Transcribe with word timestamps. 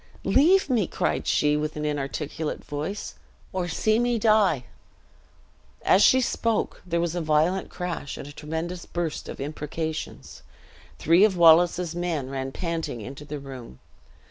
"Leave 0.25 0.67
me," 0.67 0.87
cried 0.87 1.27
she, 1.27 1.53
in 1.53 1.69
an 1.75 1.85
inarticulate 1.85 2.65
voice, 2.65 3.13
"or 3.53 3.67
see 3.67 3.99
me 3.99 4.17
die." 4.17 4.63
As 5.83 6.01
she 6.01 6.19
spoke, 6.19 6.81
there 6.83 6.99
was 6.99 7.13
a 7.13 7.21
violent 7.21 7.69
crash, 7.69 8.17
and 8.17 8.27
a 8.27 8.31
tremendous 8.31 8.87
burst 8.87 9.29
of 9.29 9.39
imprecations. 9.39 10.41
Three 10.97 11.23
of 11.23 11.37
Wallace's 11.37 11.93
men 11.95 12.31
ran 12.31 12.51
panting 12.51 12.99
into 13.01 13.25
the 13.25 13.37
room. 13.37 13.77